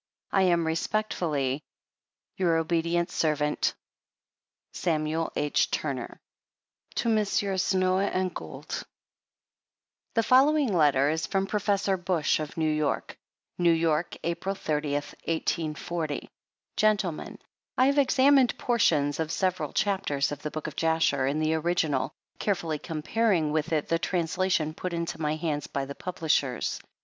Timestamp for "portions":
18.57-19.19